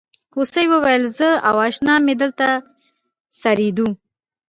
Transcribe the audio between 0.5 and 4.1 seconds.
وویل زه او اشنا مې دلته څریدو.